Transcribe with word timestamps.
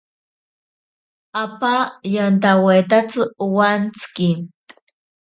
Apa 1.43 1.73
yantawaitsi 2.13 3.21
owantsiki. 3.43 4.29